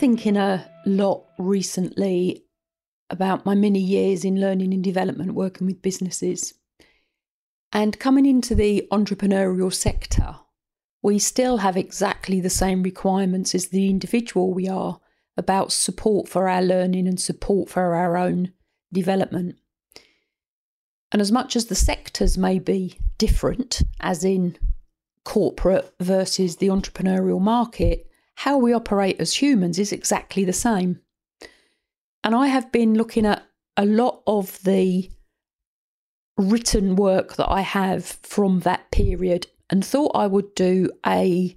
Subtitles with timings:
[0.00, 2.42] Thinking a lot recently
[3.10, 6.54] about my many years in learning and development working with businesses.
[7.70, 10.36] And coming into the entrepreneurial sector,
[11.02, 15.00] we still have exactly the same requirements as the individual we are
[15.36, 18.52] about support for our learning and support for our own
[18.90, 19.56] development.
[21.12, 24.56] And as much as the sectors may be different, as in
[25.26, 28.09] corporate versus the entrepreneurial market,
[28.40, 30.98] how we operate as humans is exactly the same.
[32.24, 35.10] And I have been looking at a lot of the
[36.38, 41.54] written work that I have from that period and thought I would do a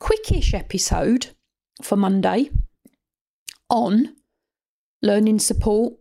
[0.00, 1.26] quickish episode
[1.82, 2.48] for Monday
[3.68, 4.16] on
[5.02, 5.92] learning support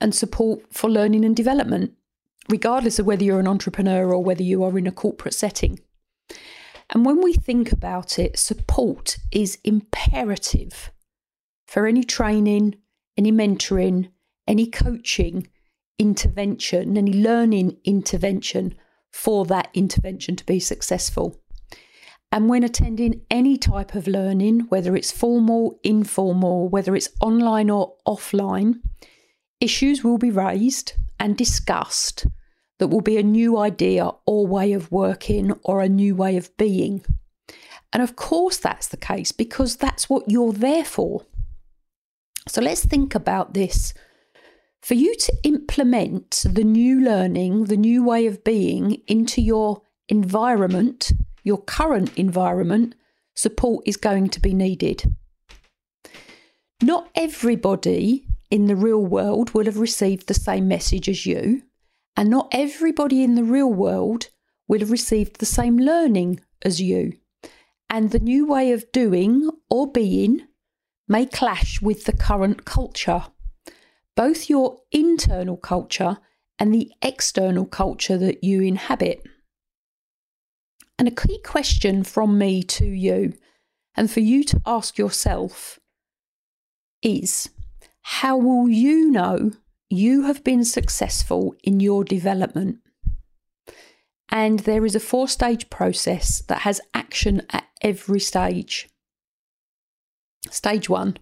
[0.00, 1.94] and support for learning and development,
[2.48, 5.80] regardless of whether you're an entrepreneur or whether you are in a corporate setting.
[6.92, 10.92] And when we think about it, support is imperative
[11.66, 12.76] for any training,
[13.16, 14.10] any mentoring,
[14.46, 15.48] any coaching
[15.98, 18.74] intervention, any learning intervention
[19.10, 21.40] for that intervention to be successful.
[22.30, 27.94] And when attending any type of learning, whether it's formal, informal, whether it's online or
[28.06, 28.80] offline,
[29.60, 32.26] issues will be raised and discussed
[32.82, 36.50] that will be a new idea or way of working or a new way of
[36.56, 37.04] being.
[37.92, 41.24] And of course, that's the case because that's what you're there for.
[42.48, 43.94] So let's think about this
[44.80, 51.12] for you to implement the new learning, the new way of being into your environment,
[51.44, 52.96] your current environment,
[53.36, 55.04] support is going to be needed.
[56.82, 61.62] Not everybody in the real world will have received the same message as you,
[62.16, 64.28] and not everybody in the real world
[64.68, 67.14] will have received the same learning as you.
[67.90, 70.46] And the new way of doing or being
[71.08, 73.24] may clash with the current culture
[74.16, 76.18] both your internal culture
[76.58, 79.22] and the external culture that you inhabit.
[80.98, 83.34] And a key question from me to you,
[83.94, 85.78] and for you to ask yourself,
[87.02, 87.50] is
[88.02, 89.52] how will you know
[89.92, 92.78] you have been successful in your development?
[94.30, 98.88] And there is a four stage process that has action at every stage.
[100.50, 101.18] Stage one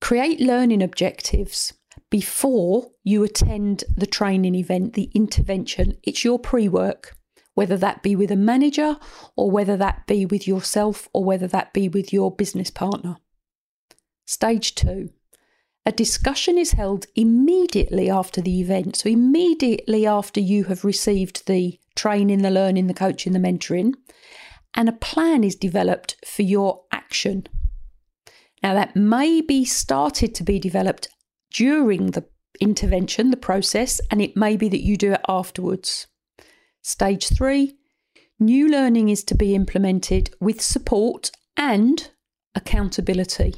[0.00, 1.74] Create learning objectives
[2.10, 5.98] before you attend the training event, the intervention.
[6.02, 7.16] It's your pre work,
[7.54, 8.96] whether that be with a manager
[9.36, 13.18] or whether that be with yourself or whether that be with your business partner.
[14.26, 15.10] Stage two
[15.90, 18.94] a discussion is held immediately after the event.
[18.94, 23.94] So, immediately after you have received the training, the learning, the coaching, the mentoring,
[24.72, 27.48] and a plan is developed for your action.
[28.62, 31.08] Now, that may be started to be developed
[31.52, 32.24] during the
[32.60, 36.06] intervention, the process, and it may be that you do it afterwards.
[36.82, 37.74] Stage three
[38.38, 42.10] new learning is to be implemented with support and
[42.54, 43.56] accountability.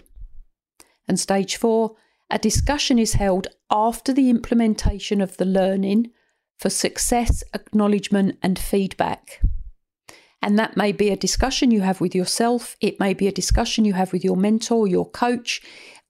[1.07, 1.97] And stage four
[2.33, 6.11] a discussion is held after the implementation of the learning
[6.59, 9.43] for success, acknowledgement, and feedback.
[10.41, 13.85] And that may be a discussion you have with yourself, it may be a discussion
[13.85, 15.61] you have with your mentor, your coach,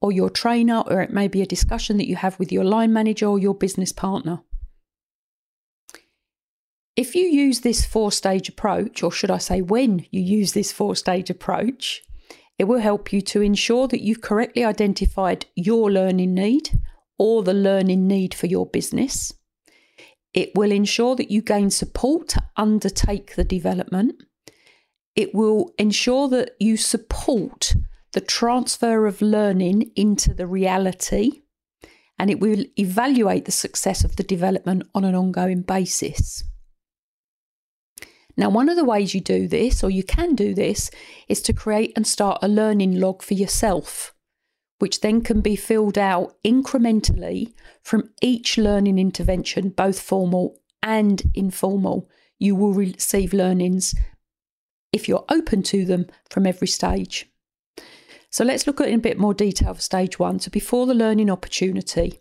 [0.01, 2.93] or your trainer, or it may be a discussion that you have with your line
[2.93, 4.43] manager or your business partner.
[6.95, 10.71] If you use this four stage approach, or should I say, when you use this
[10.71, 12.03] four stage approach,
[12.59, 16.79] it will help you to ensure that you've correctly identified your learning need
[17.19, 19.33] or the learning need for your business.
[20.35, 24.23] It will ensure that you gain support to undertake the development.
[25.15, 27.75] It will ensure that you support
[28.13, 31.43] the transfer of learning into the reality
[32.19, 36.45] and it will evaluate the success of the development on an ongoing basis.
[38.37, 40.91] Now, one of the ways you do this, or you can do this,
[41.29, 44.15] is to create and start a learning log for yourself
[44.83, 47.53] which then can be filled out incrementally
[47.85, 52.11] from each learning intervention, both formal and informal.
[52.41, 53.95] You will receive learnings
[54.93, 57.31] if you're open to them from every stage.
[58.29, 60.41] So let's look at in a bit more detail for stage one.
[60.41, 62.19] So before the learning opportunity,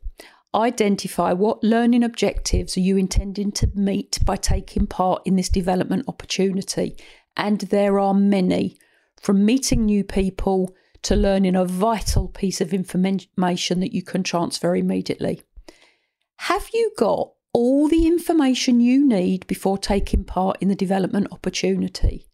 [0.53, 6.05] identify what learning objectives are you intending to meet by taking part in this development
[6.07, 6.97] opportunity.
[7.37, 8.77] And there are many,
[9.21, 14.75] from meeting new people to learning a vital piece of information that you can transfer
[14.75, 15.41] immediately.
[16.37, 22.27] Have you got all the information you need before taking part in the development opportunity?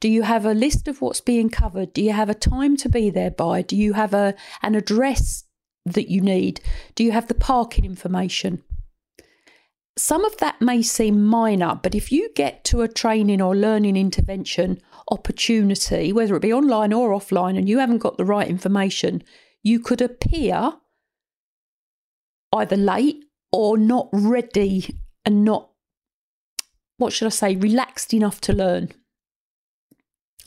[0.00, 1.92] Do you have a list of what's being covered?
[1.92, 3.62] Do you have a time to be there by?
[3.62, 5.44] Do you have a an address
[5.84, 6.60] that you need?
[6.94, 8.62] Do you have the parking information?
[9.96, 13.96] Some of that may seem minor, but if you get to a training or learning
[13.96, 19.22] intervention opportunity, whether it be online or offline, and you haven't got the right information,
[19.62, 20.72] you could appear
[22.52, 25.70] either late or not ready and not,
[26.96, 28.90] what should I say, relaxed enough to learn.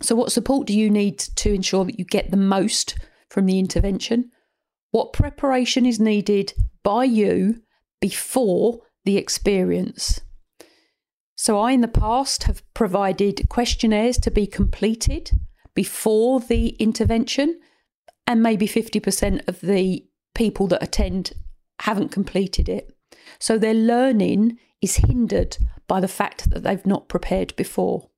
[0.02, 2.98] So, what support do you need to ensure that you get the most
[3.30, 4.32] from the intervention?
[4.92, 6.54] What preparation is needed
[6.84, 7.62] by you
[8.00, 10.22] before the experience?
[11.36, 15.32] So, I in the past have provided questionnaires to be completed
[15.76, 17.60] before the intervention,
[18.26, 20.04] and maybe 50% of the
[20.34, 21.34] people that attend
[21.80, 22.96] haven't completed it.
[23.40, 25.58] So their learning is hindered
[25.88, 28.10] by the fact that they've not prepared before.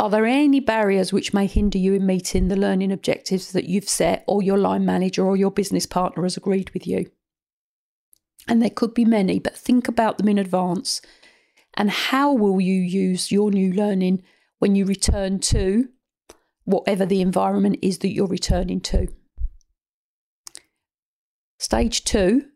[0.00, 3.88] Are there any barriers which may hinder you in meeting the learning objectives that you've
[3.88, 7.10] set, or your line manager or your business partner has agreed with you?
[8.46, 11.02] And there could be many, but think about them in advance.
[11.74, 14.22] And how will you use your new learning
[14.60, 15.88] when you return to
[16.64, 19.08] whatever the environment is that you're returning to?
[21.58, 22.46] Stage two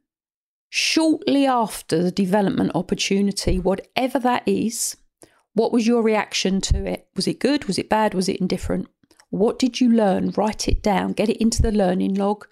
[0.71, 4.97] shortly after the development opportunity, whatever that is,
[5.55, 7.09] what was your reaction to it?
[7.15, 7.67] Was it good?
[7.67, 8.15] Was it bad?
[8.15, 8.89] Was it indifferent?
[9.31, 10.31] What did you learn?
[10.37, 12.47] Write it down, get it into the learning log.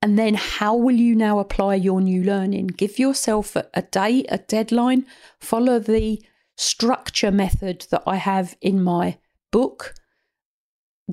[0.00, 2.68] And then, how will you now apply your new learning?
[2.68, 5.06] Give yourself a, a date, a deadline,
[5.38, 6.20] follow the
[6.56, 9.18] structure method that I have in my
[9.52, 9.94] book,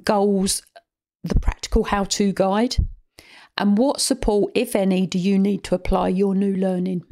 [0.04, 0.64] Goals,
[1.24, 2.78] the practical how to guide.
[3.58, 7.04] And what support, if any, do you need to apply your new learning?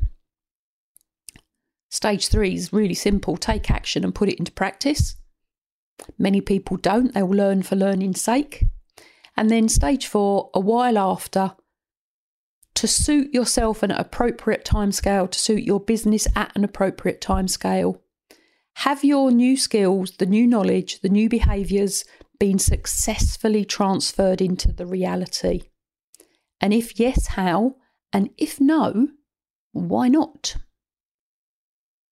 [1.89, 5.15] Stage three is really simple take action and put it into practice.
[6.17, 8.65] Many people don't, they'll learn for learning's sake.
[9.35, 11.55] And then stage four, a while after,
[12.75, 17.99] to suit yourself an appropriate timescale, to suit your business at an appropriate timescale.
[18.75, 22.05] Have your new skills, the new knowledge, the new behaviours
[22.39, 25.63] been successfully transferred into the reality?
[26.61, 27.77] And if yes, how?
[28.13, 29.07] And if no,
[29.71, 30.57] why not?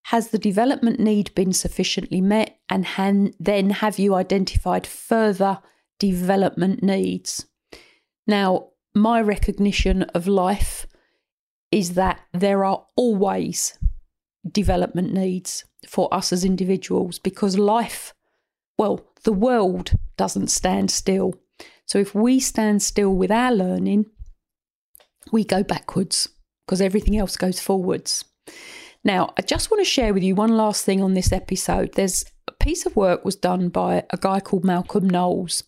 [0.09, 2.59] Has the development need been sufficiently met?
[2.69, 5.59] And han- then have you identified further
[5.97, 7.47] development needs?
[8.27, 10.85] Now, my recognition of life
[11.71, 13.79] is that there are always
[14.47, 18.13] development needs for us as individuals because life,
[18.77, 21.33] well, the world doesn't stand still.
[21.87, 24.05] So if we stand still with our learning,
[25.31, 26.29] we go backwards
[26.65, 28.23] because everything else goes forwards.
[29.05, 31.93] Now, I just want to share with you one last thing on this episode.
[31.93, 35.63] There's a piece of work was done by a guy called Malcolm Knowles,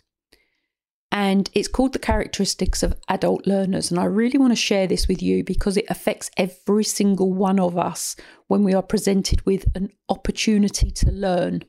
[1.11, 3.91] and it's called The Characteristics of Adult Learners.
[3.91, 7.59] And I really want to share this with you because it affects every single one
[7.59, 8.15] of us
[8.47, 11.61] when we are presented with an opportunity to learn.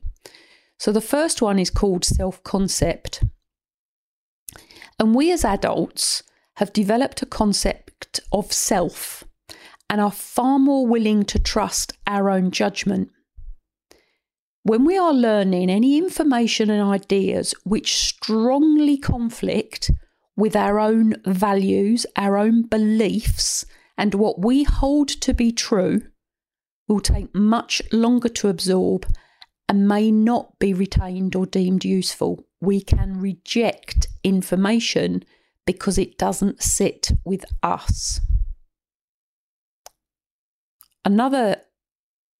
[0.79, 3.23] So the first one is called self concept.
[4.97, 6.23] And we as adults
[6.55, 9.23] have developed a concept of self
[9.89, 13.09] and are far more willing to trust our own judgment.
[14.63, 19.89] When we are learning any information and ideas which strongly conflict
[20.35, 23.65] with our own values, our own beliefs,
[23.97, 26.01] and what we hold to be true,
[26.87, 29.05] will take much longer to absorb
[29.67, 32.43] and may not be retained or deemed useful.
[32.59, 35.23] We can reject information
[35.65, 38.19] because it doesn't sit with us.
[41.09, 41.55] Another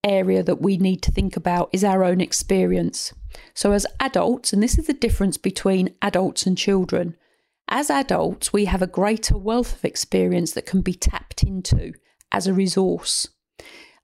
[0.03, 3.15] area that we need to think about is our own experience.
[3.55, 7.17] So, as adults, and this is the difference between adults and children,
[7.67, 11.93] as adults, we have a greater wealth of experience that can be tapped into
[12.31, 13.29] as a resource.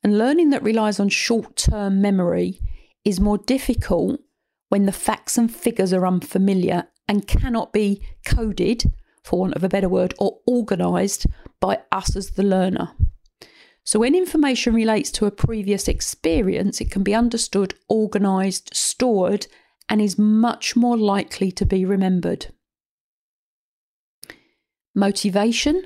[0.03, 2.59] And learning that relies on short term memory
[3.03, 4.19] is more difficult
[4.69, 8.85] when the facts and figures are unfamiliar and cannot be coded
[9.23, 11.27] for want of a better word, or organised
[11.59, 12.93] by us as the learner.
[13.85, 19.45] So, when information relates to a previous experience, it can be understood, organised, stored,
[19.87, 22.47] and is much more likely to be remembered.
[24.95, 25.83] Motivation.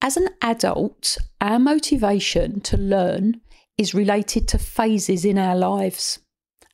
[0.00, 3.40] As an adult, our motivation to learn
[3.76, 6.20] is related to phases in our lives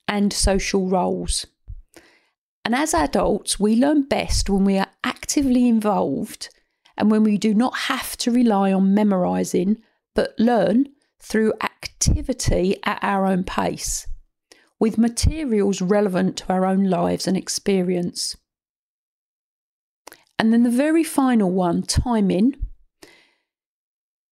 [0.07, 1.47] and social roles.
[2.65, 6.51] And as adults, we learn best when we are actively involved
[6.97, 9.83] and when we do not have to rely on memorising,
[10.17, 10.87] but learn
[11.21, 14.09] through activity at our own pace,
[14.81, 18.37] with materials relevant to our own lives and experience.
[20.39, 22.57] And then the very final one, timing.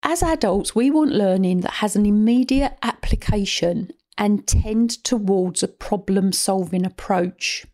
[0.03, 6.33] As adults, we want learning that has an immediate application and tend towards a problem
[6.33, 7.64] solving approach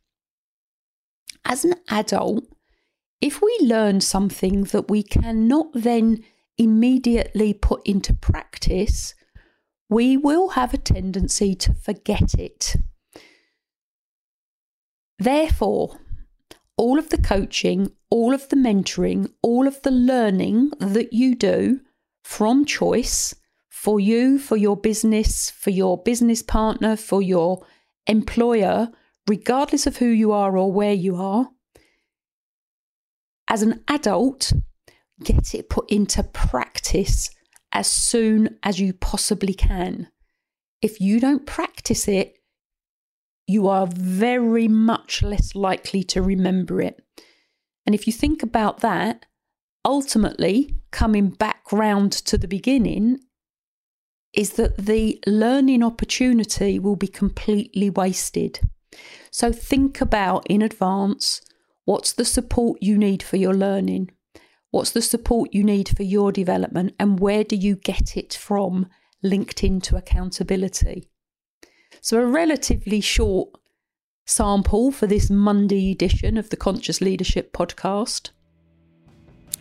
[1.44, 2.44] as an adult,
[3.20, 6.24] if we learn something that we cannot then
[6.60, 9.14] immediately put into practice,
[9.88, 12.76] we will have a tendency to forget it.
[15.18, 15.98] Therefore,
[16.76, 21.80] all of the coaching, all of the mentoring, all of the learning that you do
[22.22, 23.34] from choice
[23.70, 27.64] for you, for your business, for your business partner, for your
[28.06, 28.90] employer
[29.26, 31.48] regardless of who you are or where you are.
[33.48, 34.52] As an adult,
[35.24, 37.30] get it put into practice
[37.72, 40.08] as soon as you possibly can.
[40.82, 42.36] If you don't practice it,
[43.46, 47.02] you are very much less likely to remember it.
[47.84, 49.26] And if you think about that,
[49.84, 53.18] ultimately coming back round to the beginning
[54.32, 58.60] is that the learning opportunity will be completely wasted.
[59.30, 61.40] So think about in advance
[61.84, 64.10] what's the support you need for your learning?
[64.70, 66.94] What's the support you need for your development?
[66.98, 68.86] And where do you get it from
[69.22, 71.08] linked into accountability?
[72.00, 73.50] So, a relatively short
[74.26, 78.30] sample for this Monday edition of the Conscious Leadership podcast.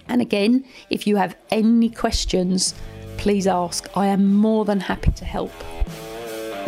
[0.08, 2.76] And again, if you have any questions,
[3.18, 3.88] please ask.
[3.98, 5.52] I am more than happy to help.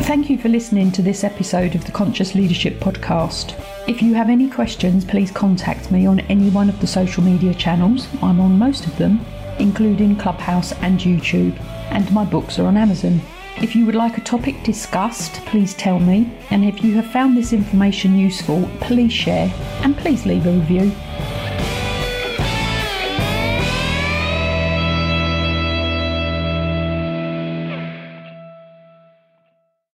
[0.02, 3.54] Thank you for listening to this episode of the Conscious Leadership Podcast.
[3.88, 7.54] If you have any questions, please contact me on any one of the social media
[7.54, 8.08] channels.
[8.20, 9.24] I'm on most of them,
[9.60, 11.56] including Clubhouse and YouTube,
[11.92, 13.20] and my books are on Amazon.
[13.58, 16.36] If you would like a topic discussed, please tell me.
[16.50, 20.92] And if you have found this information useful, please share and please leave a review.